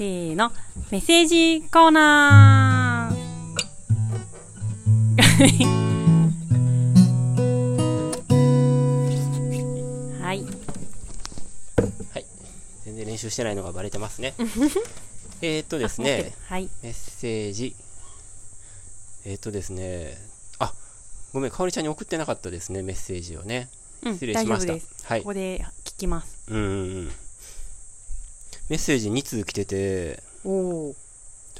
[0.00, 0.50] せーの、
[0.90, 3.14] メッセージコーナー
[10.22, 10.42] はい。
[12.14, 12.24] はい。
[12.86, 14.32] 全然練習してないのがバレてますね。
[15.42, 16.70] えーっとですね、はい。
[16.82, 17.76] メッセージ。
[19.26, 20.16] えーっとですね、
[20.60, 20.72] あ、
[21.34, 23.68] ごめん、かおりちゃんに送ってなかったですね、メッセージをね。
[24.02, 24.72] うん、失礼しました。
[24.72, 25.26] はいこ。
[25.26, 26.38] こで聞きます。
[26.48, 26.72] うんうんう
[27.02, 27.12] ん。
[28.70, 30.22] メッセージ2通来てて。
[30.42, 30.94] ちょ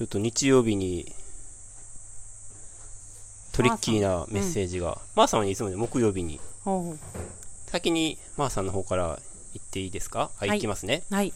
[0.05, 1.13] っと日曜日に
[3.53, 6.41] トリッキーなメッセージが、マーさんはいつもね木曜日に、
[7.67, 9.19] 先にマーさんの方から
[9.53, 10.31] 言っていいですか？
[10.37, 11.03] はい、はいいきますね。
[11.11, 11.35] はい。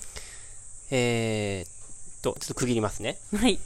[0.90, 3.18] えーっと、ちょっと区切りますね。
[3.36, 3.58] はい。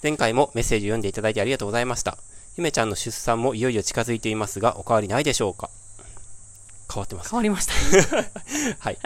[0.00, 2.16] 前回もメッセージを読んでいただいてありがとうございました。
[2.56, 5.68] ゆめちゃんの出産もいよいよ近づいていますが、お変わりないでしょうか？
[6.92, 7.30] 変わってます。
[7.30, 7.72] 変わりました。
[8.78, 8.98] はい。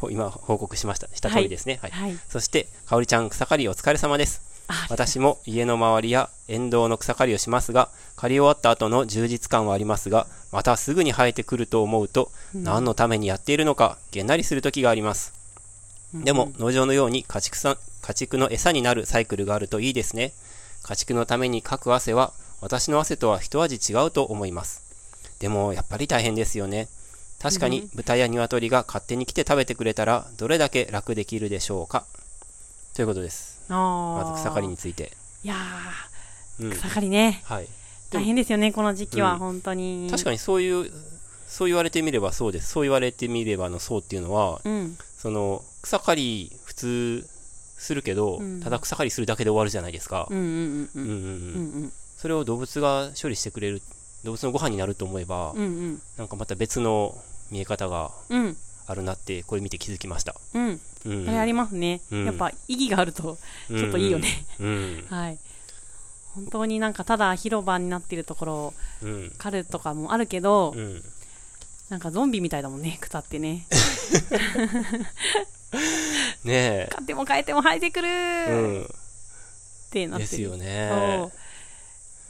[0.00, 1.08] ほ今、報告しました。
[1.14, 1.78] した通りですね。
[1.82, 1.90] はい。
[1.90, 2.18] はい。
[2.28, 4.40] そして、かおりちゃん草刈りお疲れ様です。
[4.66, 15.34] あ私も家の周りや沿道の草刈りをしますが、刈り終わった後の充実感はありますが、またすぐに生えてくると思うと、何のためにやっているのか、げんなりする時があります。
[16.14, 20.32] でも、農場のように家畜さ家畜の餌になるサイクルがあるといいですね。
[20.82, 24.82] 家畜のためにかく汗は、私の汗とは一味違うと思います。
[25.40, 26.88] でも、やっぱり大変ですよね。
[27.44, 32.06] 確かに、豚や鶏が勝手に来て食べてくれたら、どれだけ楽できるでしょうか？
[32.94, 33.60] ということです。
[33.68, 35.12] まず草刈りについて。
[35.44, 35.56] いや
[36.58, 37.42] うんー、草刈りね。
[37.44, 37.68] はい。
[38.10, 40.08] 大変ですよね、この時期は、うん本当に。
[40.10, 40.90] 確かにそういう、
[41.46, 42.70] そう言われてみればそうです。
[42.70, 44.96] そう言われてみればのそうっていうのは、うん。
[45.18, 46.14] その、草刈
[46.48, 47.28] り普通
[47.76, 50.28] するけど、うんただ草刈りするだけで終わるじゃないですか。
[52.16, 53.82] それを動物が処理してくれる、
[54.24, 56.02] 動物のご飯になると思えば、うんうん。
[56.16, 58.56] なんかまた別の見え方がうん。
[58.86, 60.34] あるなって、これ見て気づきました。
[60.54, 60.80] うん。
[61.06, 61.28] うん、うん。
[61.28, 62.00] あれありますね。
[62.12, 64.28] うんやっぱ意義があると、ちょっといいよね。
[64.60, 65.06] うんうん。
[65.08, 65.38] はい。
[66.34, 69.32] 本当になんかただ広場になってるところをうん。
[69.38, 71.02] 狩るとかもあるけど、うん。
[71.88, 73.66] なんかゾンビみたいだもんね、草ってね。
[76.44, 78.46] ね買っても変えても生えてくるえ。
[78.48, 78.88] ーっ
[79.90, 80.10] てうん。
[80.10, 80.30] なってる。
[80.30, 81.30] ですよね。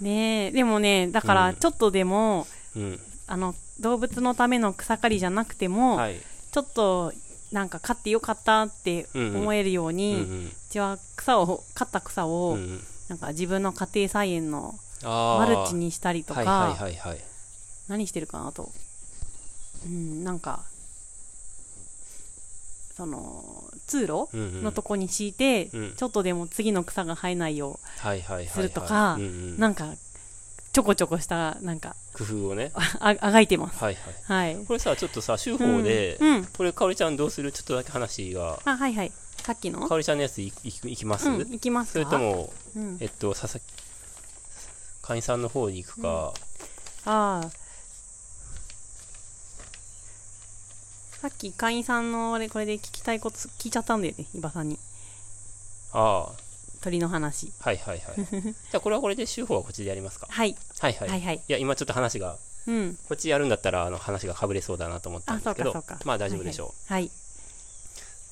[0.01, 3.01] ねえ、でもね、だかうんらちょっとでも、うん。
[3.27, 6.17] あの、動物のための草刈りじゃなくても、はい。
[6.53, 7.13] ちょっと、
[7.53, 10.53] なんか飼ってよかったって思えるよううんに、ううん。
[10.71, 12.81] ちは草を、刈った草を、うんうん。
[13.09, 17.21] なんか自分の家庭菜園のあマルチにしたりとか、はいはいはいはい。
[17.89, 18.71] 何してるかなと。
[19.87, 20.61] うん、なんか、
[22.97, 28.47] その、通路うんうんのとこに敷いて、うんちょっとでも次の草が生えないよはいはいはいはい。
[28.49, 29.93] するとかうんうんう、なんか、
[30.75, 32.73] ちょこちょこした、なんか、工夫をね。
[32.75, 33.79] あ、あがいてます。
[33.83, 33.95] はい
[34.27, 34.55] はい。
[34.55, 34.67] はい。
[34.67, 36.29] これさ、ちょっとさ、手法で、うん。
[36.39, 37.53] うんこれ、かおりちゃんどうする？
[37.53, 39.13] ちょっとだけ話が、あ、はいはい。
[39.37, 39.87] さっきの？
[39.89, 42.11] かおりちゃんのやついいいきます、うん、いきますか？
[42.11, 43.63] それと、も、うん、えっと、佐々木、
[45.03, 46.35] 会員さんの方に行くか、
[47.05, 47.51] ああ。
[51.21, 54.79] さっき会員さんのあれ、これで聞きたいこと聞いちゃったんだよね、伊庭さんに。
[55.93, 56.33] ああ、
[56.85, 57.51] 鳥の話。
[57.61, 58.17] はいはいはい。
[58.43, 60.27] じゃあ、これはこれで手法はこっちでやりますか。
[60.31, 60.55] はい。
[60.79, 61.09] はいはい。
[61.09, 61.37] はいはい。
[61.37, 62.37] いや、今ちょっと話が、
[62.67, 62.99] うん。
[63.09, 65.73] こっちやるんだったら、あの、話がかぶれそうだなと思ったんあ、ですけど
[66.05, 66.93] まあ大丈夫でしょう。
[66.93, 67.03] はい。
[67.03, 67.11] はい。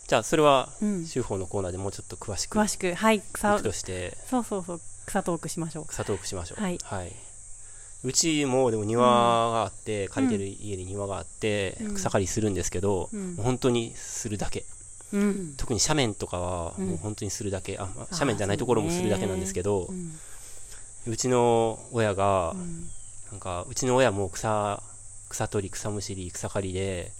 [0.08, 1.08] じゃあ、それは、うん。
[1.08, 5.86] 手法のコーナーでもうちょっと詳しく、詳しく、はい、い草く、として、そうそうそう、草トークしましょう。
[5.86, 6.62] 草トークしましょう。
[6.62, 6.68] は
[7.04, 7.12] い
[8.04, 14.64] うちもでも庭があって、借りてる家に庭があって、うん草刈りするんですけど、うん本当にするだけ。
[15.12, 15.54] うん。
[15.56, 17.78] 特に斜面とかは、うんもう本当にするだけ。
[17.78, 20.18] あ、まあ斜面じゃないところもするだけなんですけど、うん。
[21.06, 22.88] うちの親がう、ん
[23.30, 24.82] なんか、うちの親も草、
[25.28, 27.12] 草取り、草むしり、草刈りで、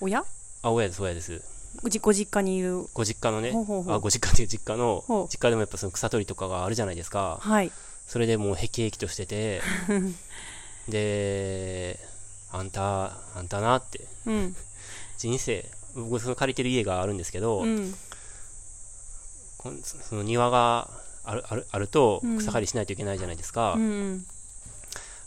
[0.00, 0.24] 親？
[0.62, 1.42] あ、親です、親です。
[1.82, 2.86] ご実家にいる。
[2.94, 3.52] ご実家のね、
[3.88, 7.38] あ、ご実家っていう実家の実家でもやっぱその草取りとかがあるじゃないですか。
[7.40, 7.72] はい。
[8.06, 9.60] それでもうへきへきとしてて、
[10.88, 11.98] で、
[12.52, 14.56] あんた、あんたなって、うん。
[15.18, 17.94] 人生、僕その借りてる家があるんですけど、うん。
[19.82, 20.88] その庭が
[21.24, 23.72] あるあるあるとうん草刈りしないといけないじゃないですか。
[23.72, 24.24] うん。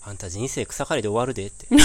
[0.06, 1.68] あんた人生草刈りで終わるでって。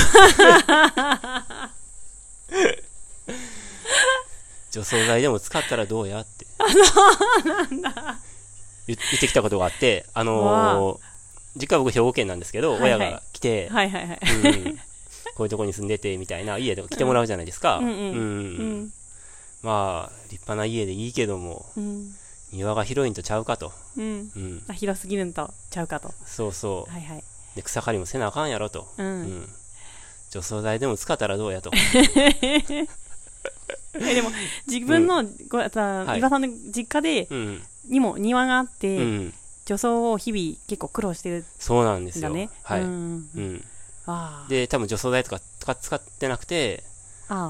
[4.71, 6.47] 除草剤でも使ったらどうやって。
[8.87, 11.15] 言言ってきたことがあって、あのー
[11.57, 14.19] 実家は僕兵庫県なんですけど、はいはい親が来て、はいはいはい。
[14.19, 14.81] うん
[15.35, 17.79] こういうとこに住んでてみたいな家で来てもらうじゃないですか。
[17.79, 18.11] うんうんうんう
[18.85, 18.93] ん。
[19.63, 22.15] まあ、立派な家でいいけども、うん。
[22.53, 23.73] 庭が広いんとちゃうかと。
[23.97, 24.31] うん。
[24.37, 24.63] うん。
[24.69, 26.13] あ広すぎるんとちゃうかと。
[26.25, 26.93] そうそう。
[26.93, 27.25] はいはい。
[27.57, 28.87] で、草刈りもせなあかんやろと。
[28.99, 29.03] う。
[29.03, 29.49] うんん。
[30.31, 31.71] 除草剤でも使ったらどうやと。
[33.95, 34.31] えでも
[34.67, 37.63] 自分の、これさ、はい伊庭さんの実家でうん。
[37.89, 39.35] にも庭があって、うん。
[39.65, 42.33] 除草を日々結構苦労してるそうなんですよ。
[42.63, 42.83] はい。
[42.83, 43.65] ううん。
[44.49, 45.41] で、多分除草剤とか
[45.75, 46.85] 使ってなくて、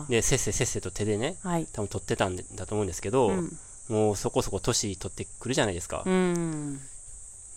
[0.08, 1.48] で、せっせせっせと手でね、あ。
[1.48, 1.66] はい。
[1.72, 3.58] 多分取ってたんだと思うんですけど、うん。
[3.88, 6.02] もうそこそこ年取ってくるじゃないですか。
[6.06, 6.80] うん。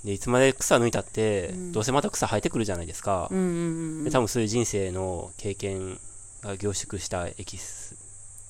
[0.03, 3.27] で、いつまで草抜いたって、うんどうせまた草生えてくるじゃないですか。
[3.31, 4.03] うんうんうん。
[4.03, 5.99] で多分そういう人生の経験
[6.41, 7.95] が凝縮したエキス、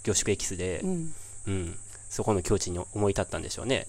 [0.04, 1.14] 凝縮エキスでう、ん。
[1.48, 1.78] うん、
[2.10, 3.88] そこの境地に思い立ったんでしょうね。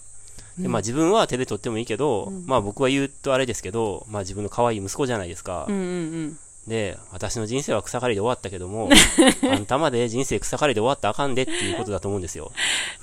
[0.57, 5.65] で、うんまあ自分は手で取ってもいいけど、うんまあ僕は言うとあれですけど、まあ自分の可愛い息子じゃないですか。
[5.67, 8.89] うんうんで、私の人生は草刈りで終わったけども、
[9.51, 12.51] あんたまで人生草刈りで終わったらあかんでっていうことだと思うんですよ。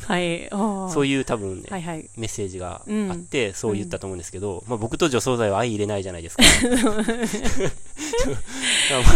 [0.03, 0.07] うん。
[0.07, 0.49] はい。
[0.93, 2.09] そういいう多分ね、はいはい。
[2.17, 6.45] メッセージがうんあって、そう言ったと思うんですけど、まあ僕と除草剤は相入れないじゃないですか。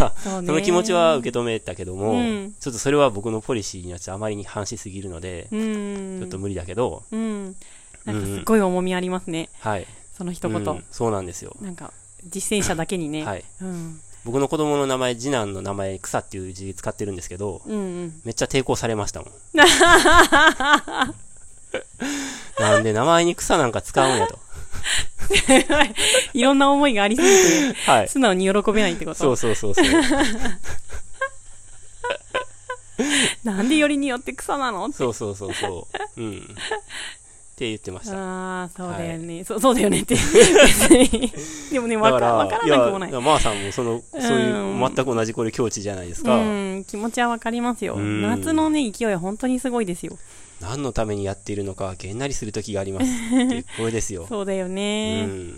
[0.00, 6.18] まあ、その気持ちは受け止めたけども、うんちょっとそれは僕のポリシーにはちょっとあまりに反しすぎるので、うん。
[6.20, 7.56] ちょっと無理だけど、うん。
[8.04, 9.48] なんかすごい重みありますね。
[9.60, 9.86] はい。
[10.16, 10.58] その一言。
[10.58, 11.56] うんそうなんですよ。
[11.60, 11.92] なんか、
[12.26, 13.24] 実践者だけにね。
[13.24, 13.44] はい。
[13.62, 14.00] うん。
[14.24, 18.20] 僕の子供の名前、次男の名前、草っていう字使ってるんですけど、うんうん。
[18.24, 19.32] めっちゃ抵抗されましたもん。
[22.58, 24.38] なんで名前に草なんか使うんやと。
[26.34, 27.28] いろんな思いがありすぎ
[27.74, 28.08] て、はい。
[28.08, 29.86] 素直に喜べないってことそうそうそうそう。
[33.44, 34.96] なんでよりによって草なのって。
[34.96, 36.20] そうそうそうそう。
[36.20, 36.56] うん。
[37.60, 38.16] って言ってました。
[38.16, 39.44] ああ、そうだよね。
[39.44, 40.16] そうそうだよねって。
[41.70, 43.12] でもね、わかだから、わからなくもない。
[43.12, 46.36] まーさんもその、そういう、うん全く同じこれ境地じゃないですか。
[46.36, 47.96] うん、気持ちはわかりますよ。
[47.96, 50.16] うん夏のね、勢いは本当にすごいですよ。
[50.62, 53.06] 何のためにやっているのか、げんなりする時があります。
[53.06, 54.24] ってこれですよ。
[54.30, 55.26] そうだようね。
[55.26, 55.52] ん。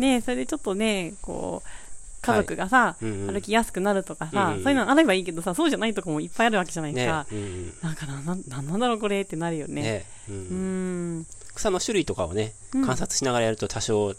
[0.00, 1.68] ねそれでちょっとね、こう、
[2.22, 7.26] 家族がさ、歩きやすくなるとかさ、うんそういうのあればいいけどさ、そうじゃないとこもいっぱいあるわけじゃないですねか。。
[7.30, 7.72] うんうん。
[7.82, 9.82] なんかな、なんなんなんだろうこれってなるよね。
[9.82, 10.06] ね。
[10.28, 10.32] う。
[10.32, 11.26] うんん。
[11.56, 14.14] 草の種類とかをね、うん観察しながらやると多少。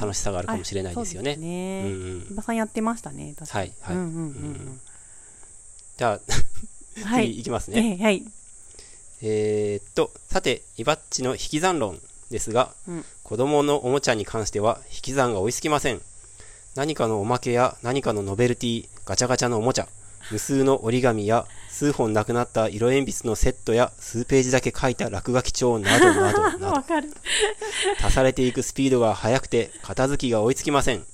[0.00, 1.36] 楽しさがあるかもしれないですよね。
[1.36, 1.82] ね。
[1.86, 3.72] うんうんさんやってましたね、確かに。
[3.80, 4.04] はい、はい。
[5.96, 6.20] じゃあ、
[6.96, 7.02] うん。
[7.04, 7.26] はい。
[7.28, 7.96] 次いきますね。
[7.98, 8.24] ええはい。
[9.22, 11.98] えーっと、さて、イバッチの引き算論
[12.30, 16.00] ですが、うん子供のおもちゃに関しては引き算が追いつきません。
[16.74, 19.88] 何かのおまけや何かのノベルティ、ガチャガチャのおもちゃ、
[20.30, 26.84] 無数の折り紙や数本なくなった色鉛筆のセットや数ページだけ書いた落書き帳などなどなど。
[28.04, 31.04] 足されていくスピードが速くて片付きが追いつきません。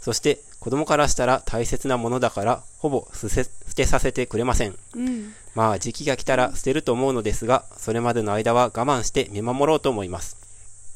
[0.00, 3.28] そして子供からしたら大切なものだからほぼ捨
[3.74, 4.76] てさせてくれません。
[4.94, 5.34] うん。
[5.54, 10.36] まあ時期が来たら捨てると思うのですが、それまでの間は我慢して見守ろうと思います。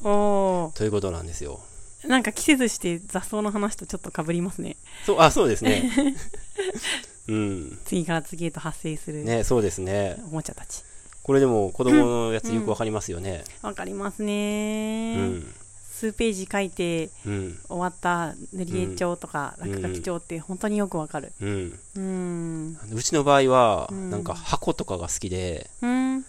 [0.01, 1.59] ということなんですよ。
[2.05, 4.77] なんか季節して雑草の話とちょっと被りますね。
[5.05, 5.91] そう、あ、そうですね。
[7.27, 7.79] うん。
[7.85, 10.17] 次から次へと発生するね、そうですね。
[10.25, 10.83] おもちゃたち。
[11.23, 13.43] これでも子供のやつよくわかりますよね。
[13.63, 15.55] わかりますうね、ん。
[15.91, 17.59] 数ページ書いてうん。
[17.67, 21.31] 終わった塗り絵帳とかうん落書き帳って本当によくわかる。
[21.41, 21.79] うん。
[21.95, 22.77] うん。
[22.93, 26.25] うちの場合は、うんなんか箱とかが好きで、うん。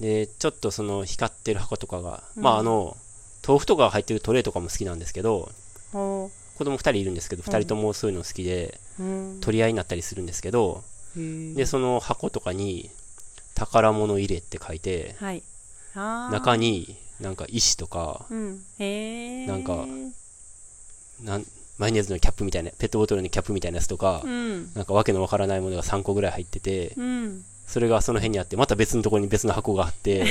[0.00, 2.96] で、ちょっとその光ってる箱とかが、うんまああの、
[3.46, 5.50] 豆腐とかが入ってるトレイとかも好きなんですけど、
[6.56, 9.38] 子供二人いるんですけど、二人ともそういうの好きで、うん。
[9.40, 10.82] 取り合いになったりするんですけど、
[11.16, 12.90] で、その箱とかに、
[13.54, 15.42] 宝物入れって書いて、はい。
[15.94, 16.56] 中。
[16.56, 18.60] に、なんか石とか、うん。
[19.46, 19.86] なんか
[21.24, 21.46] なん
[21.78, 24.72] マヨネーズのキャップみたいな、ペットボトルのキャップみたいなやつとか、うん。
[24.74, 27.44] なんかわけのわからないものが3個ぐらい入ってて、うん。
[27.66, 30.24] それがその辺にあって、また別のところに別の箱があって、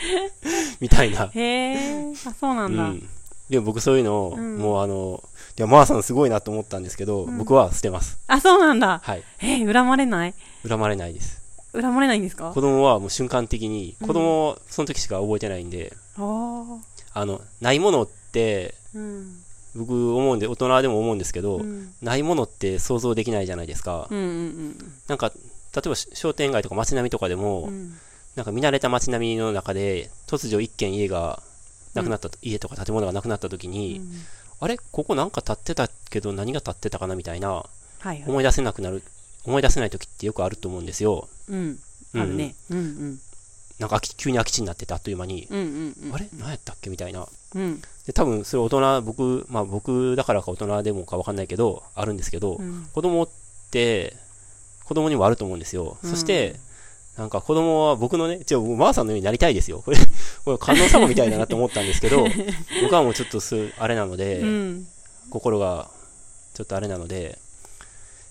[0.80, 1.30] みたいな。
[1.34, 2.12] へえ。
[2.24, 2.68] あ、そうなだ。
[2.68, 3.08] うんん。
[3.52, 5.22] でも僕そういうのを、うんもうあの、
[5.58, 8.18] いや、マーさんすごいなと思ったんですけど、うん僕は捨てます。
[8.26, 9.00] あ、そうなんだ。
[9.04, 9.22] はい。
[9.40, 10.34] えー、恨まれない？
[10.66, 11.42] 恨まれないです。
[11.74, 12.50] 恨まれないんですか？
[12.52, 19.36] 子供はもう瞬間的に、うん子供はその時しか覚えてないんで、あの、ないものって、うん。
[19.74, 21.92] 僕思うんで、大人でも思うんですけど、うん。
[22.00, 24.08] ないものって想像できないじゃないですか。
[24.10, 24.76] うんうん
[25.08, 25.30] なんか、
[25.74, 27.68] 例えばし商店街とか街並みとかでも、うん。
[27.68, 27.92] うん。
[28.34, 31.42] なんか見慣れた街並みの中で、突如一軒家が
[31.94, 34.12] なくなった、家とか建物がなくなった時に、うん
[34.60, 34.78] あれ？
[34.78, 38.24] ここなんか建ってたけど何が建ってたかなみたいな、はいはい。
[38.28, 39.02] 思い出せなくなる、
[39.44, 41.28] 思い出せない時ってよくあると思うんですよ。
[41.48, 41.78] うん。
[42.14, 42.54] あるね。
[42.70, 43.18] うんうん。
[43.80, 46.14] なんか急に空き地になっててあっという間に、うんうんうん。
[46.14, 46.28] あれ？
[46.38, 47.26] 何やったっけみたいな。
[47.56, 47.82] うん。
[48.06, 52.86] で、多分それ大人、僕、まあ僕だからか大人でもかわかんないけど、あるんですけど、うん。
[52.92, 53.28] 子供っ
[53.72, 54.16] て、
[54.84, 55.96] 子供にもあると思うんですよ。
[56.04, 56.54] うんそして、
[57.16, 59.82] なんか子供は僕のね、ちょ、僕マーさんのようになりたいですよ。
[59.84, 59.98] これ、
[60.44, 62.26] これ観音様みたいだなと思ったんですけど、
[62.82, 64.86] 僕はもうちょっとそういう、あれなので、うん。
[65.30, 65.88] 心が
[66.54, 67.38] ちょっとあれなので、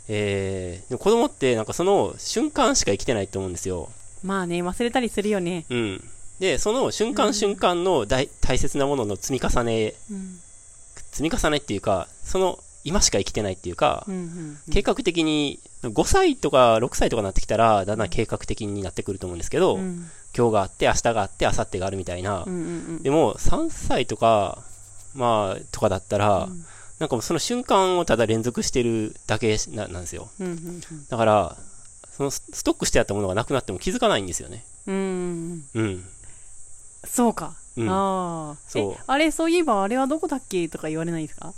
[0.07, 3.89] えー、でも子供ってなんかその瞬間しか生きてないと思うんですよ。
[4.23, 6.09] まあね忘れたりするよねうん。
[6.39, 10.39] で、その瞬間瞬間の大大切なものの積み重ね、うん
[11.11, 22.43] 積み重ねっていうか、その今しか生きてないっていうか、うんうん計画的に、5歳とか6歳とかなってきたら、だんだん計画的になってくると思うんですけど、うん今日があって、明日があって、明後日があるみたいな。
[22.45, 22.57] うんう
[22.99, 24.63] んでも、3歳とか、
[25.13, 26.65] まあ、とかだったら、うん。
[26.99, 30.29] なんかもうその瞬間をただ連続してるだけななんですよ。
[30.39, 31.57] うんうんだから、
[32.15, 34.63] そのスストックしてあったものがなくなっても気づかないんですよね。
[34.85, 36.05] うんうんうん。
[37.03, 37.89] そうか、うん。
[37.89, 38.93] ああそう。
[38.93, 40.69] えあれそういえばあれはどこだっけ？
[40.69, 41.53] とか言われないですか？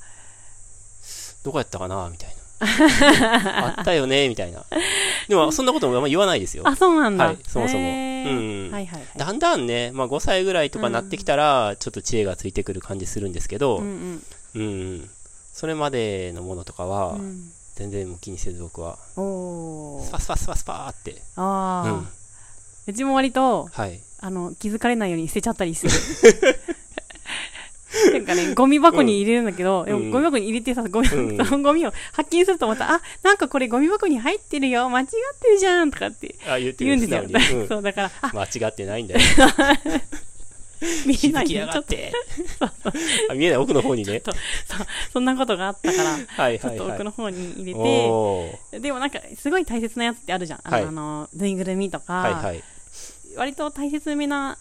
[1.44, 2.08] どこやったかな？
[2.10, 2.36] みたいな。
[3.66, 4.66] あったよねみたいな。
[5.28, 6.64] でも、そんなこともあんま言わないですよ。
[6.68, 7.26] あそうなんだ。
[7.28, 7.84] はいそもそも。
[7.84, 8.70] うん。
[8.72, 9.06] はいはいはい。
[9.18, 14.22] だんだんね、まあ5歳ぐらいとかなってきたら、ちょっと知恵がついてくる感じするんですけど、ううん、ん
[14.56, 15.10] うん。
[15.54, 17.52] それまでのものとかうは、ん。
[17.76, 21.22] 全然もう気にせず僕は、うスパスパスパスパーって。
[21.36, 22.08] ああ、うん。
[22.88, 24.00] うちも割とはい。
[24.20, 25.92] あの気づかれないように捨てちゃったりする
[28.12, 37.60] なんかね、ゴミ箱に入れるんだけど、でもうんゴミ箱に入れてさ、ゴミ、うんそのゴミを発見するとまた、あ、なんかこれゴミ箱に入ってるよ、間違ってるじゃんとかってあ、言って言うるんですよ。
[37.60, 39.22] うんそう、だから、あ、間違ってないんだよ。
[41.06, 42.14] 見えないやねちょっと、がって。
[43.30, 44.22] あ見えない奥の方にね。
[44.24, 44.36] そう、
[45.14, 46.76] そんなことがあったから、はいちょっ。
[46.76, 50.60] と奥の方に入れて、でもなんか、すごい大切なやつってあるじゃん。
[50.64, 52.54] あの、ぬいぐるみとか。
[53.36, 54.58] 割と大切めな、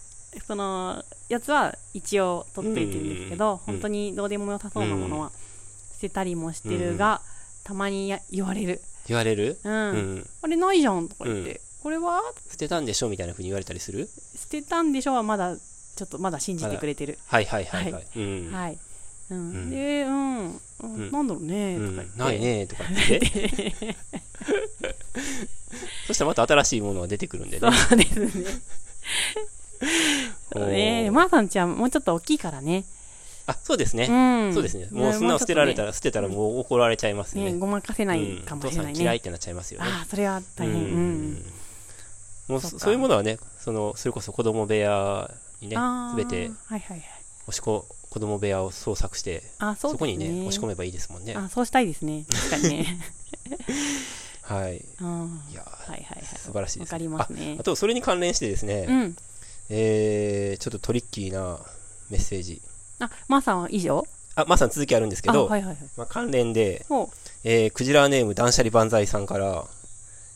[0.46, 5.32] その、やつは一応取っていてるんですけど、うん本当にどうでもよさそうなものは
[5.94, 7.22] 捨てたりもしてるが、
[7.64, 8.82] たまにや言われる。
[9.08, 9.58] 言われる？
[9.64, 9.72] うん。
[9.72, 10.26] うん。
[10.42, 12.20] あれないじゃんとか言って、うんこれは？
[12.50, 14.08] 捨てたんでしょみたいな風に言われたりする？
[14.36, 17.18] 捨てたんでしょはまだ、ちょっとまだ信じてくれてる。
[17.26, 17.98] はいはいはいは。
[17.98, 18.52] はいうん。
[18.52, 18.78] はい。
[19.30, 19.38] うん。
[19.38, 20.48] うんで、うん、
[21.08, 22.16] んなんだろうね、うとか言って。
[22.16, 22.40] ん、ない。
[22.40, 23.96] ねとか言って。
[26.06, 27.70] そしたらまた新しいものが出てくるんでね。
[27.72, 28.44] そうですね。
[30.54, 32.84] おーねまーさんちはもうちょっと大きいからね。
[33.46, 34.06] あ、そうですね。
[34.08, 34.54] うん。
[34.54, 34.88] そうですね。
[34.92, 37.58] もうそんなの捨てられたら、ら、捨てたらもう怒られちゃいますね、ね。
[37.58, 39.02] ごまかせなうんいかもしれなんいね。
[39.02, 39.86] 嫌いってなっちゃいますよね。
[39.88, 40.74] ああ、それは大変。
[40.74, 41.44] うん。
[42.48, 45.30] もうそういうものはね、その、それこそ子供部屋
[45.60, 45.76] にね
[46.10, 47.02] すべて、はいはいはい。
[47.48, 49.92] 押しこ、子供部屋を捜索して、あそね。
[49.92, 51.34] そこにね、押し込めばいいですもんね。
[51.36, 52.24] あそうしたいですね。
[52.30, 52.98] 確かにね。
[54.42, 54.84] はい。
[55.00, 55.40] うん。
[55.50, 56.24] いやはいはいはい。
[56.36, 57.60] 素晴らしいですわかりますねあ。
[57.60, 59.16] あと、それに関連してですね、うん。
[59.74, 61.58] えー、ちょっとトリッキーな
[62.10, 62.60] メッセージ。
[62.98, 64.06] あ、まーさんは以上？
[64.34, 65.78] あ、まさに続きあるんですけあ、ど、はいはいはい。
[65.96, 67.10] まあ、関連で、ほ
[67.42, 69.64] えー、クジラネーム断捨離万歳さんから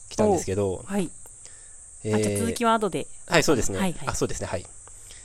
[0.09, 1.11] 来たんですけどう。、はい。
[2.02, 3.07] えあ、じゃあ続きは後で。
[3.26, 3.78] はい、そうですね。
[3.78, 4.64] はいはいあ、そうですね、はい。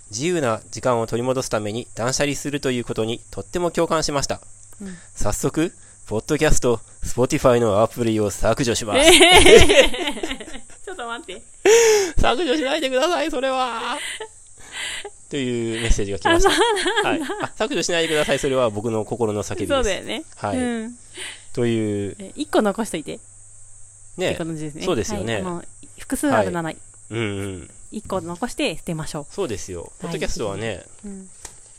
[0.09, 4.41] 自由な時間を取り戻すために断捨離するということにとっても共感しました。
[4.81, 5.73] うん早速、
[6.07, 9.09] ポッドキャスト、Spotify のアプリを削除します。
[9.09, 10.30] ちょっ
[11.01, 11.41] と待って。
[12.17, 13.97] 削除しないでください、それは。
[15.29, 16.49] というメッセージが来ました。
[16.49, 19.73] は削除しないでください、それは僕の心の叫びです。
[19.73, 20.23] そうだよね。
[20.35, 20.97] はいうん。
[21.53, 23.19] という、え一個残しといて。
[24.17, 24.37] ね。
[24.37, 24.37] ね。
[24.83, 25.43] そうですよね
[25.97, 27.69] 複数あるなら、うんうん。
[27.91, 29.91] 一個残して捨てましょそうですよ。
[29.99, 31.07] ポッドキャストはね、う。
[31.07, 31.29] うん。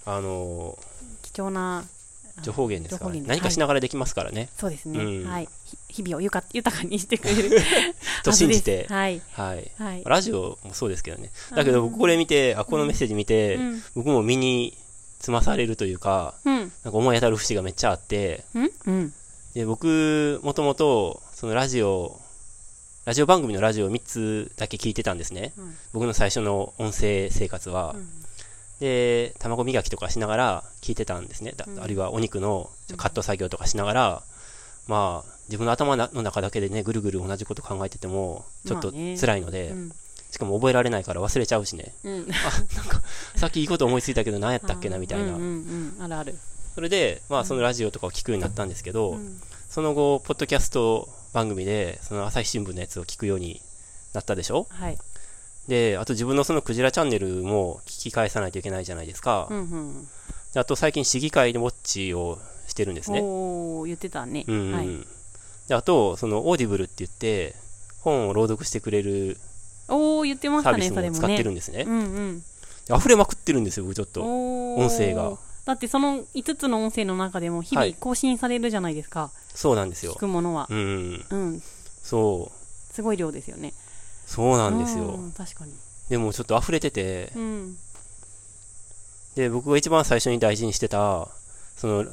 [0.05, 0.79] あの
[1.23, 2.02] 貴重なー、
[2.43, 4.49] 情報源ですから、ね、何かしながらできますからね。
[4.57, 4.99] そうですね。
[5.03, 5.49] うんはい。
[5.89, 7.61] ひ日々をゆか豊かにしてくれる。
[8.25, 9.21] と信じてはい。
[9.33, 9.71] はい。
[9.79, 10.03] はい。
[10.05, 11.31] ラジオもそうですけどね。
[11.55, 13.83] だけど、僕これ見て、あ、このメッセージ見て、うん。
[13.95, 14.77] 僕も身に
[15.19, 16.59] つまされるというか、うん。
[16.59, 18.71] なんか思い当たる節がめっちゃあって、うん？
[18.87, 19.13] うん。
[19.55, 22.19] で、僕、もともと、そのラジオ、
[23.05, 25.53] ラジオ番組のラジオを3つだけ聞いてたんですね。
[25.59, 27.95] うん僕の最初の音声生活は。
[28.83, 31.53] うんで、卵磨きとかしながら聞いてたんですね。
[31.57, 34.23] だうんあるいはお肉のカット作業とかしながら、
[34.89, 39.93] まあ、自分の頭の中だけでね、ぐるぐる同じこと考えてても、ちょっとまあね辛いので、うん。
[40.31, 41.95] しかも覚えられないから忘れちゃうしね。
[42.05, 42.27] うん。
[43.37, 45.27] さっきいいこと思いついたけど何やったっけなみたいな。
[45.27, 46.03] うんうんうん。
[46.03, 46.39] あるある。
[46.75, 53.63] それで、まあそのラジオとかを聞くようになったんですけど、うんその後、ポッドキャスト番組で、その朝日新聞のやつを聞くように
[54.13, 54.67] なったでしょ？
[54.69, 54.99] はい。
[55.69, 59.47] で、あと自分のそのクジラチャンネルも聞き返さないといけないじゃないですか。
[59.51, 60.09] うんうん。
[60.53, 63.21] であと最近市議会でウォッチをしてるんですね。
[63.23, 64.45] おー、言ってたね。
[64.47, 64.89] うんうん、はい。
[65.69, 67.55] であと、その Audible って言って、
[68.01, 69.39] 本を朗読してくれる
[69.87, 71.85] サービスも使ってるんですね。
[71.87, 72.43] うんうん。
[72.87, 74.23] で溢れまくってるんですよ、僕ちょっと。
[74.23, 75.39] 音声が。
[75.65, 79.31] だってその5つの音声の中でも日々はい更新されるじゃないですか。
[79.55, 80.19] そうなんですよ聞。
[80.19, 80.67] くものは。
[80.69, 81.27] うんうん。
[81.31, 81.63] うん。
[82.03, 82.95] そう。
[82.95, 83.73] すごい量ですよね。
[84.27, 85.05] そうなんですよ。
[85.05, 85.73] うん確かに。
[86.09, 87.77] でもちょっと溢れてて、うん。
[89.35, 91.29] で、僕が一番最初に大事にしてた、
[91.77, 92.05] その、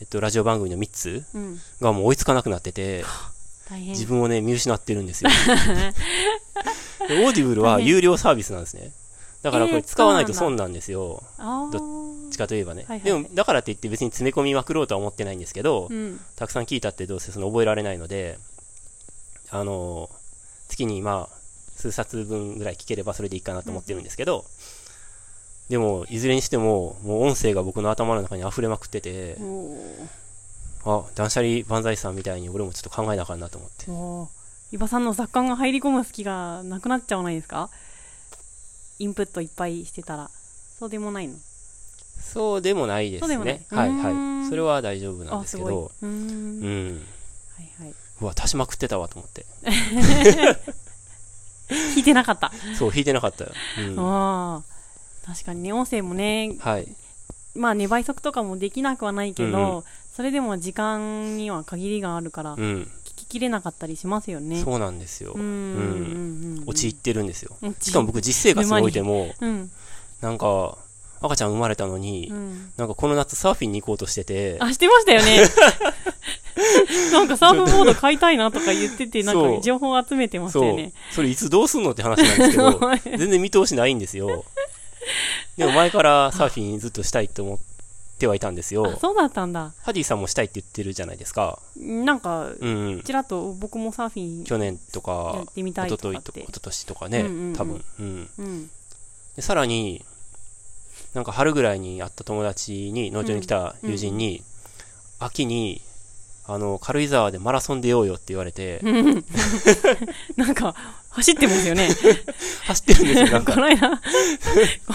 [0.00, 1.58] えっと、ラジオ番組の3つうん。
[1.80, 3.04] がもう追いつかなくなってて、
[3.68, 3.90] 大変。
[3.90, 5.30] 自分をね、見失ってるんですよ。
[7.08, 8.92] で Audible は有料サービスなんですね。
[9.42, 11.22] だからこえーれ使わないと損なんですよ。
[11.38, 11.80] あどー
[12.22, 12.84] どっちかといえばね。
[12.88, 18.38] はいはいでも、だからって言って別に詰め込みまくろうとは思ってないんですけど、うんたくさん聞いたってどうせその覚えられないので、
[19.50, 20.10] あの、
[20.68, 21.36] 月にまあ、
[21.78, 24.44] 数冊分ぐらい聞ければそれでいいかなと思ってるんですけど、
[25.70, 29.36] でも、いずれにしても、もう音声が僕の頭の中に溢れまくってて、
[30.84, 33.84] あ、断捨離万歳さんみたいに俺もちょっと考えなあかんなと思って。
[34.70, 37.70] 伊庭さんの雑感が入り込む隙がなくなっちゃわないですか？
[38.98, 40.30] インプットいっぱいしてたら。
[40.78, 41.34] そうでもないの？
[42.20, 43.66] そうでもないですね。
[43.68, 44.48] はいはい。
[44.48, 46.10] それは大丈夫なんですけど、うーん。
[46.10, 46.14] う
[46.66, 47.06] ん。
[47.56, 47.94] はいはい。
[48.20, 49.46] うわ、足しまくってたわと思って。
[51.94, 53.50] 聞いてなかったそう、弾いてなかったよ。
[53.78, 53.98] うん。
[53.98, 56.88] ああ確かにね音声もねはい。
[57.54, 59.84] まあね倍速とかもできなくはないけど、うんうん
[60.18, 62.90] それでも時間には限りがあるから、うん。
[63.04, 65.34] 聞ききれなかったりしますよねそうなんですよ。
[65.34, 67.56] うんうん陥ってるんですよ。
[67.62, 69.70] 陥しかも僕実生活においても、うん
[70.20, 70.76] なんか、
[71.20, 75.44] 赤ちゃん生まれたのに、うんなんかこの夏サーフィンに行こうとしてて、あしてましたよね
[77.12, 82.80] なんかサーフボード買いたいなとか言っててなんそうか情報集めてましよね、それいつどうすんのって話なんですけど、
[83.18, 84.44] 全然見通しないんですよ。
[85.56, 87.58] でも前からサーフィンずっとしたいと思っ
[88.18, 88.98] てはいたんですあよ。
[89.00, 91.58] そうだったんだハディさんもしたいって言ってるじゃないですか。
[91.76, 93.02] なんかうんうん。
[93.02, 97.84] ちらっと僕もサーフィン去年とやかっ、てみたい一昨日と一昨年とかね、うんうんうん多分。
[98.00, 98.30] うん。
[98.38, 98.70] うん
[99.38, 100.04] で、さらに、
[101.14, 104.42] なんか春ぐらいに会った友達に、農場に来た友人に、
[105.20, 105.80] 秋に、
[106.50, 109.24] あの、軽井沢でマラソン出ようよって言われて、うん
[110.36, 110.74] なんか
[111.10, 111.88] 走ってますよね
[112.64, 113.52] 走ってるんですよ、なんか。
[113.52, 113.96] この間こ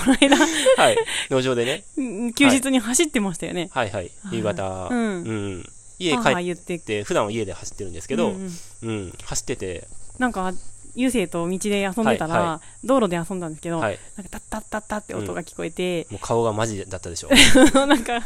[0.07, 0.35] の間
[0.77, 0.97] はい。
[1.29, 1.83] 農場でね。
[1.95, 4.09] うん休日に走ってましたよね、はいはい。
[4.31, 4.87] 夕方。
[4.89, 5.69] うんうん。
[5.99, 10.53] 家帰っ言ってて、普段は家で走ってるんですけど、うんうん、うん走ってて、なんか
[10.95, 13.99] 優勢と道で遊んでたら、はいは道路で遊んだんですけど、はい。
[14.15, 17.29] なんかタッタッタッタって音が聞こえて、もう顔がマジだったでしょ。
[17.87, 18.21] なんか、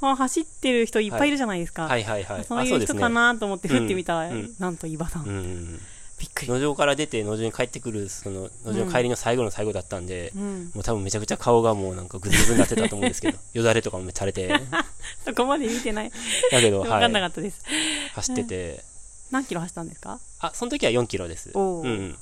[0.00, 1.86] あ走ってる人いっぱいいるじゃないですか。
[1.86, 2.44] はいはいはい。
[2.44, 5.80] そういう人かなと思って振ってみたら、うんうんなんと伊庭さん,、うんうん。
[6.18, 6.48] びっくり。
[6.48, 10.70] 農場から出て農場に帰ってくる、その、農場の帰りの最後の最後だったんで、うん。
[10.74, 14.60] もう多分めちゃくちゃ顔がもうなんかグズグズになってたと思うんですけど、 よだれとかも垂れて、
[15.24, 16.12] そこまで見てない。
[16.52, 17.62] だけど、わかんなかはい、ったです。
[18.14, 18.84] 走ってて、
[19.30, 20.18] 何キロ走ったんですか？
[20.40, 21.50] あ、その時は4キロです。
[21.54, 22.16] おーうん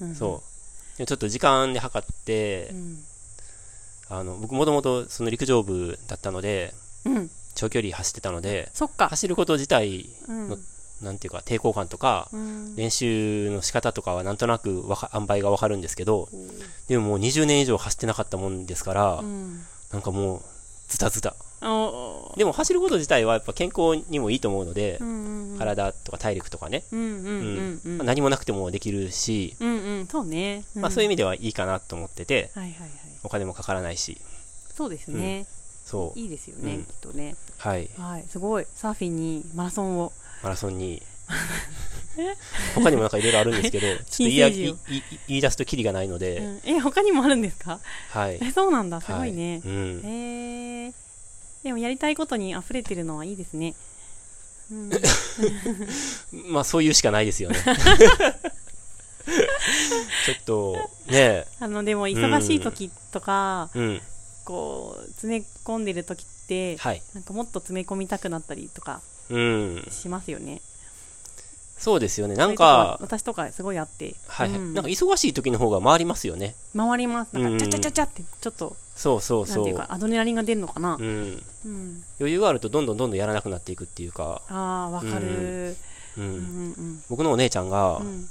[0.00, 0.08] うん。
[0.08, 0.42] うんそ
[0.98, 1.06] う。
[1.06, 3.04] ちょっと時間で測ってう、ん。
[4.08, 7.30] あの、僕もともとその陸上部だったので、うん。
[7.54, 9.08] 長距離走ってたので、そっか。
[9.08, 10.58] 走ること自体うんの。
[11.02, 12.76] なんていうか抵抗感とか、うん。
[12.76, 16.28] 練習の仕方とかはなんとなくわか塩梅がわかるんですけど、
[16.88, 19.60] でももう20年以上走ってなかったもんですから、うん。
[19.92, 20.42] なんかもう、
[20.88, 21.34] ズタズタ。
[21.72, 25.58] おでも走ること自体はやっぱ健康にもいいと思うのでう、んうん。
[25.58, 30.64] 体とか体力とかね、何もなくてもできるし、うんうん、そうね。
[30.74, 31.14] まあそういう意味。
[31.14, 32.90] 味ではいいかなと思ってて、はいはいはい。
[33.22, 34.18] お金もかからないし、
[34.74, 35.46] そうですね。
[35.84, 36.18] そう。
[36.18, 37.36] いいですよね、うんきっとね。
[37.58, 37.88] はい。
[37.96, 38.24] はい。
[38.28, 38.66] すごい。
[38.74, 40.12] サーフィンにマラソンを。
[40.42, 41.00] マラソンに。
[42.74, 47.80] 他にもなんかいろいろあるんですけど、 ちょっと言いい言い言い出すとキリがないので、うんえ、他にもあるんですか？
[48.10, 48.38] はい。
[48.42, 49.00] え、そうなんだ。
[49.00, 49.60] すごいね。
[49.64, 50.00] はいうん。
[50.04, 50.92] へえ。
[51.66, 53.74] でもやりたいことに溢れてるのはいいですね。
[54.70, 54.90] うん、
[56.52, 57.56] まあそういうしかないですよね。
[60.24, 64.00] ちょっと、ねあの、でも忙しい時とか、え、うん。
[64.44, 67.02] こう、詰め込んでる時って、はい。
[67.14, 69.88] なんかもっと詰め込みたくなったりとかうん。
[69.90, 70.62] しますよね。
[71.78, 72.34] そうですよね。
[72.34, 74.58] なんか、私とかすごいあって、はいはい。
[74.58, 76.54] うんなんか忙しい時の方が回りますよね。
[76.76, 77.34] 回ります。
[77.34, 79.64] なんうんか、チャチャチャチャって、ちょっと、そうそうなんそう。
[79.64, 80.96] ていうか、アドレナリンが出るのかな。
[80.98, 81.42] うん。
[81.66, 82.02] うん。
[82.18, 85.76] 余裕があるとどんどんどんどんやらなくなっていくっていうか、ああ、わかる。
[86.16, 86.72] ううんうんん。
[86.72, 87.02] うん。
[87.10, 88.26] 僕のお姉ちゃんが う、ん。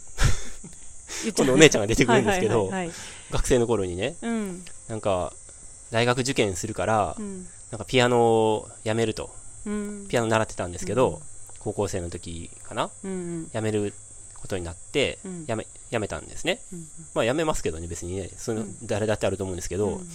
[1.36, 2.92] 今度お姉ちゃんが出てくるんですけどはい
[3.32, 4.64] 学生の頃にね、うん。
[4.88, 5.34] なんか、
[5.92, 7.48] 大学受験するからう、ん。
[7.72, 9.30] なんかピアノをやめると。
[9.66, 10.06] うん。
[10.08, 11.22] ピアノ習ってたんですけど、
[11.65, 12.89] 高校生の時かな？
[13.04, 13.49] うんうん。
[13.49, 13.93] 辞める
[14.36, 16.60] ことになってうん、辞め、辞めたんですね。
[16.71, 20.08] うんまあ辞めますけどね、別にね、そのうん誰だってあると思うんですけど、うん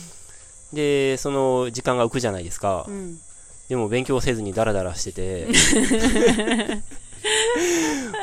[0.72, 2.84] で、その時間が浮くじゃないですか。
[2.88, 3.18] うん。
[3.68, 5.46] でも勉強せずにダラダラしてて、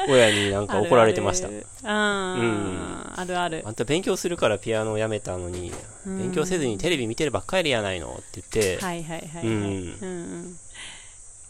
[0.09, 1.47] 親になんか怒られてました。
[1.47, 3.11] あるあるうん。
[3.15, 3.71] あるあるあ。
[3.71, 5.71] んた勉強するからピアノをやめたのに、
[6.05, 9.45] 勉強せずにテレビ見てるばっかりやないのって言って、はいはいはいはい。
[9.45, 10.57] うんうんうん。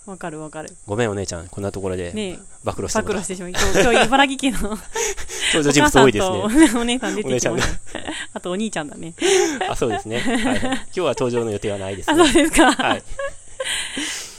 [0.08, 0.70] わかるわかる。
[0.88, 3.50] ごめんお姉ちゃん、こんなところでね暴露してもら露してしまう。
[3.50, 4.60] 今日、今日茨城県の
[5.54, 6.38] 登場人物多いですね。
[6.38, 7.70] お母さんとお姉さん出てきました。
[8.34, 9.14] あとお兄ちゃんだね。
[9.70, 10.20] あ、そうですね。
[10.20, 10.60] はいはい。
[10.62, 12.24] 今日は登場の予定はないですあ、ね。
[12.24, 12.72] そうですか。
[12.72, 13.04] はい。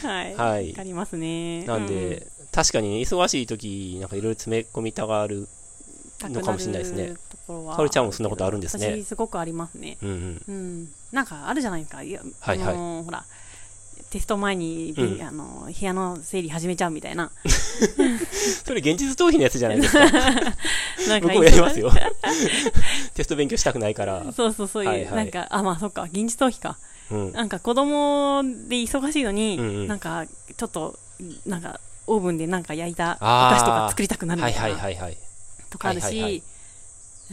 [0.03, 0.35] はい。
[0.35, 1.65] はいりますね。
[1.65, 5.49] なんで、確かにね、忙しい時、なんかいろいろ詰め込みたがる
[6.25, 13.25] うん、のかもしれないですねところはかおりちゃんもそんなことあるんですね私すごくありますねうんうんうんなんかあるじゃないですかいや、はいはいあのーほら
[14.11, 15.23] テスト前に、うん。
[15.23, 17.31] あの部屋の整理始めちゃうみたいな。
[18.65, 20.01] それ現実逃避のやつじゃないですか。
[20.11, 21.91] なん僕もやりますよ。
[23.15, 24.25] テスト勉強したくないから。
[24.33, 25.15] そうそうそういう、はいはい。
[25.17, 26.79] なんかあまあそっか現実逃避か。
[27.11, 27.33] うん。
[27.33, 29.89] なんか子供で忙しいのに、うんうん。
[29.89, 30.25] なんか
[30.57, 30.99] ちょっと
[31.45, 35.19] なんかオーブンでなんか焼いたお菓子とか作りたくなるみたいな、はいはいはいはい。
[35.69, 36.43] とかあるし、はいはいはい。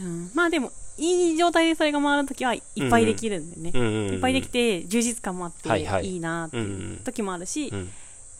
[0.00, 6.20] うん、まあでもいい状態でそれが回るときはいっぱいできるんでね、うんうんうんいっぱいできて充実感もあってはいはい。
[6.20, 7.90] なっていう時もあるし、うん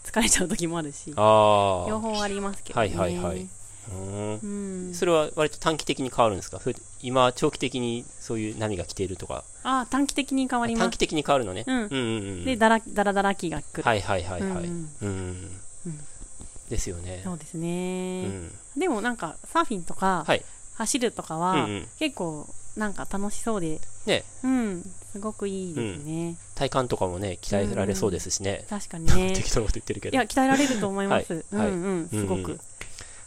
[0.07, 2.97] 疲れちゃう時もあるし両方ありますけどね。
[2.97, 3.49] はいはいはい。
[3.91, 4.39] うん。
[4.39, 4.95] うん。
[4.95, 6.61] それは割と短期的に変わるんですか？
[7.03, 9.43] 今長期的にそういう波が来ているとか。
[9.65, 10.85] ああ短期的に変わります。
[10.85, 11.65] 短期的に変わるのね。
[11.67, 11.77] うん。
[11.77, 11.97] うんうんう
[12.43, 12.45] ん。
[12.45, 14.65] でだらだらだら期が来る、はいはいはいはい。
[14.65, 15.51] うんうん。
[16.71, 17.23] ですよね。
[17.25, 18.53] そうですうね、ん。
[18.77, 20.45] でもなんかサーフィンとか、はい
[20.77, 21.89] 走るとかは、うんうん。
[21.99, 23.81] 結構なんか楽しそうで。
[24.07, 24.25] ね。
[24.45, 24.83] うん。
[25.13, 28.67] すごくいいですね、体幹とかもね鍛えられそうですしね。
[28.69, 29.33] 確かにね。
[29.37, 30.15] 適当なこと言ってるけど。
[30.15, 31.45] いや鍛えられると思います、はい。
[31.57, 31.69] はい。
[31.69, 32.09] うんうん。
[32.11, 32.61] すごく、うんうん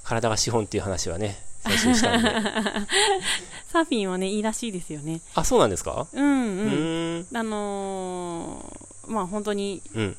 [0.02, 2.30] 体が資本っていう話はね最初にしたんで。
[3.72, 5.22] サーフィンはねいいらしいですよね。
[5.36, 6.08] あそうなんですか？
[6.12, 6.28] うんう
[7.32, 7.38] うん。
[7.38, 10.18] あのーまあ本当にうん。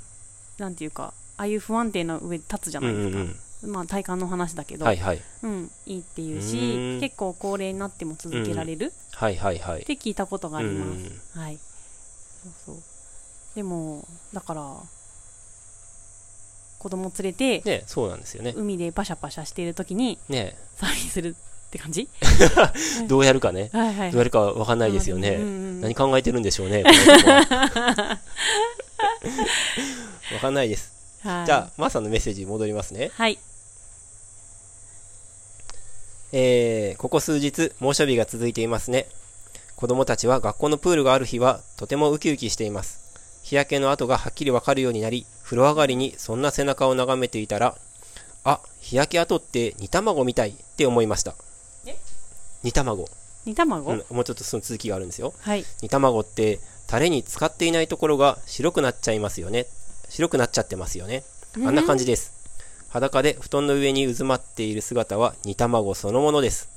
[0.59, 5.23] なんていうかああいう不安定な上に立つじゃうなんいですか、うんまあ体感の話だけど、はいはい。
[5.43, 9.83] うん、いいっていううし結構高齢になっても続けられるはいはいはい。
[9.83, 11.43] って聞いたことがあります、うん。
[11.43, 11.59] はい。
[11.59, 12.77] そうそう。
[13.55, 14.77] でもだから
[16.79, 18.55] 子供連れてねそうなんですよね。
[18.57, 20.57] 海でパシャパシャしている時にね。
[20.77, 22.09] サーフィンするって感じ？
[23.07, 23.69] どうやるかね。
[23.73, 24.11] はいはい。
[24.11, 25.33] どうやるかわかんないですよね。
[25.35, 25.81] うんうん。
[25.83, 26.83] 何考えてるんでしょうね。
[26.85, 28.19] この人は。
[30.33, 30.93] わかんないです。
[31.23, 31.47] はい。
[31.47, 33.11] じゃあ、マーさんのメッセージ戻りますね。
[33.13, 33.39] はい
[36.33, 39.07] えー、ここ数日、猛暑日が続いていますね。
[39.75, 43.01] 子供たちは学校のプールがある日は、とてもウキウキしています。
[43.43, 47.77] 日焼けの跡がはっきりわかるようになり、風呂上がりにそんな背中を眺めていたら、
[48.45, 51.35] あ、日焼け跡って煮卵みたいって思いました。
[51.87, 51.97] え？
[52.63, 53.09] 煮卵、
[53.45, 54.05] 煮卵、うん。
[54.11, 55.35] もうちょっとその続きがあるんですよ。
[55.41, 59.67] はい煮卵って、タレに使っていないところが白くなっちゃいますよね。
[60.09, 61.25] 白くなっちゃってますよね。
[61.57, 62.40] あんな感じです。
[62.91, 66.69] 裸で布団の上に渦まっている姿は煮卵そのものです。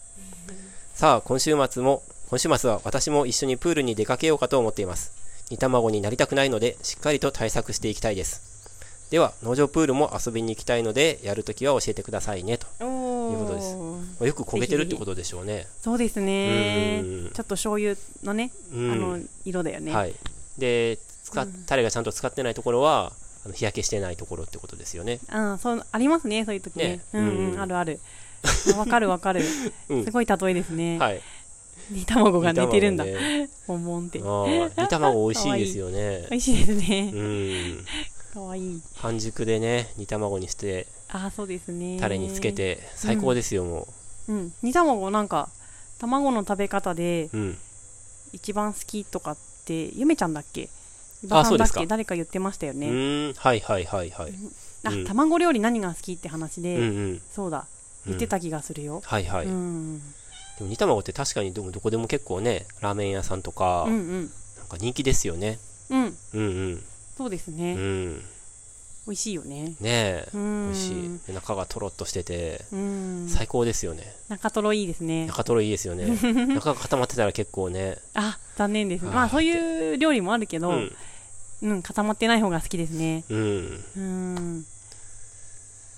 [0.93, 5.11] さあ、今週末も、今週末は私も一緒にプールに出かけようかと思っています。
[5.49, 8.53] 煮卵になりたくないので、しっかりと対策していきたいです。
[9.09, 12.59] では、農場プールも遊びに行きたいので、やるときは教えてくださいね。
[12.59, 12.67] と。
[12.79, 15.65] おいうことですーよく焦げてるってことでしょうね。
[15.81, 20.13] そうですねうんちょっと醤油のね、うんあの色だよね、はい。
[20.59, 23.13] で、使っうんタレがちゃんと使ってないところは、
[23.45, 25.19] あの日焼けしてないところってことですよね。
[25.29, 26.87] あそうありますねそういう時ね。
[26.87, 27.01] ね。
[27.13, 27.99] うんうん、うんあるある。
[28.77, 29.41] わかるわかる、
[29.89, 30.03] うん。
[30.05, 31.21] すごい例えですね、はい。
[31.89, 33.49] 煮卵が寝てるんだ、煮卵ね。
[33.67, 34.19] ボンボンって。
[34.19, 36.27] 煮卵美味しいですよね。
[36.31, 37.11] 美味しいですね。
[37.13, 37.85] うん。
[38.33, 38.81] かわいい。
[38.95, 41.97] 半熟でね、煮卵にして、あそうですね。
[41.99, 43.87] タレにつけて、最高ですよ、も
[44.27, 44.33] う。
[44.33, 44.53] ん。
[44.61, 45.49] 煮卵なんか
[45.99, 47.37] 卵の食べ方でう。
[47.37, 47.57] うん。
[48.33, 50.69] 一番好きとかってゆめちゃんだっけ
[51.29, 51.79] あそうですか。
[51.79, 51.87] だっけ？
[51.87, 54.33] 誰か言ってましたようね、はいはいはいはい。
[54.83, 55.05] あ、うん。
[55.05, 57.21] 卵料理何が好きって話で、うんうん。
[57.31, 57.65] そうだ。
[58.05, 59.45] 言ってた気がするよ、はいはい。
[59.45, 60.03] うん、で
[60.61, 64.31] も煮卵って確かにどどこでも結構ね、ラーメン屋さんとか、うんうん。
[64.57, 65.57] なんか人気ですよね。
[65.89, 65.99] うん。
[66.01, 66.41] うんう
[66.75, 66.83] ん。
[67.17, 68.17] そうですうね、ん。
[69.05, 69.69] 美味しいよね。
[69.69, 70.71] ねえ、うん。
[70.71, 71.19] 美味しい。
[71.27, 73.27] で中がとろっとしてて、うん。
[73.29, 74.13] 最高ですよね。
[74.27, 75.27] 中トロいいですね。
[75.27, 76.05] 中とろいいですよね。
[76.55, 80.73] 中が固まってたら結構ね、あ残念ですまあそういう料理もあるけど、う
[81.61, 83.83] うんん、固まってない方が好きですねうん。
[83.97, 84.65] うん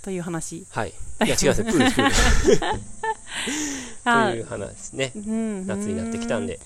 [0.04, 0.90] という話はい。
[0.90, 0.94] い
[1.30, 2.86] や違うプール プール。
[4.04, 5.12] あという話ね。
[5.16, 6.60] うん夏になってきたんで、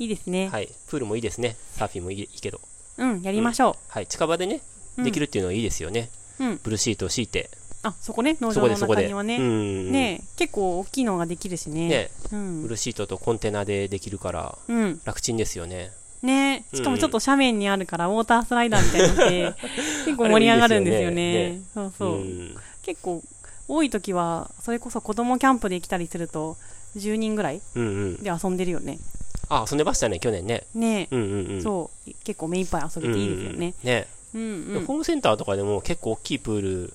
[0.00, 0.68] いいですね、はい。
[0.88, 1.56] プールもいいですね。
[1.76, 2.60] サーフィンもいいけど。
[2.98, 4.06] うんやりましょはい。
[4.08, 4.60] 近場でね、
[4.98, 6.10] うんできるっていうのはいいですよね。
[6.40, 7.50] ううんブルーシートを敷いて。
[7.84, 8.76] あそこね農そ場の。
[8.76, 9.92] 中にはね、うん。
[9.92, 15.92] ね結構大きいのができるしねねうんブルーシートとコンテナでできるから、うん楽ちんですよね。
[16.22, 16.64] ね。
[16.72, 19.54] しかもちょっと斜面にあるから、ウォータースライダーみたいなので
[20.04, 21.60] 結構盛り上がるんですよね。
[21.74, 22.56] そうそう、ん。
[22.82, 23.22] 結構
[23.68, 26.56] 多い時はそれこそ子供キャンプで来たりすると
[26.96, 27.60] 10人ぐらい。
[27.74, 28.98] で遊んでるよね。
[29.48, 30.64] あ、遊んでましたね、去年ね。
[30.74, 31.08] ね。
[31.10, 31.62] うんうんうん。
[31.62, 32.12] そう。
[32.24, 33.74] 結構目いっぱい遊べていいですよね。
[33.82, 33.86] うん。
[33.86, 34.06] ね。
[34.34, 34.42] うん
[34.76, 34.86] うん。
[34.86, 36.92] ホームセンターとかでも結構大きいプール、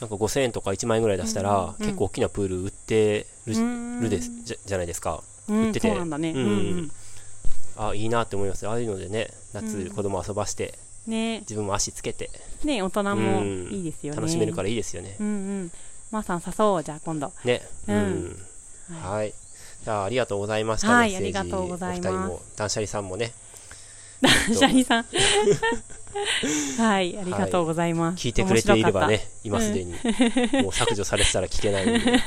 [0.00, 5.22] なんか5000円とか1万円ぐらい出したら、うん結構大きなプール売ってる,、うんですじゃじゃないですか。
[5.48, 5.88] うん売ってて。
[5.88, 6.30] そうなんだね。
[6.30, 6.92] うん
[7.76, 8.68] あ、いいなって思います。
[8.68, 12.30] ああいうのでね、夏うん子供遊ばして、ね自分も足つけて
[12.62, 15.16] ね大人もいいですよね楽しめるからいいですよね。
[15.18, 15.30] うんう
[15.64, 15.72] ん
[16.10, 17.62] まーさん誘おうじゃあ今度ね。
[17.88, 18.36] うん
[19.02, 19.32] はい。
[19.84, 20.88] じゃあ、ありがとうございました。
[20.88, 23.32] はいありがとうございますお二人も、断捨離さんもね、
[24.22, 25.06] シャリさん。
[26.78, 28.20] はい、ありがとうございます。
[28.20, 29.92] 聞いてくれていれば面ね、今すでに、
[30.62, 32.18] もう削除されてたら聞けないんで。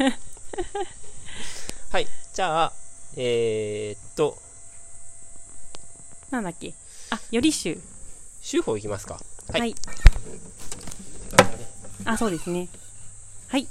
[1.91, 2.73] はい、じゃあ、
[3.17, 4.41] えー、っと。
[6.33, 6.73] なんだっけ？
[7.11, 7.79] あ、より集。
[8.41, 9.21] 週報いきますか。
[9.51, 9.61] はい。
[9.61, 9.75] はい。
[12.05, 12.67] あ、そうですね。
[13.49, 13.67] はい。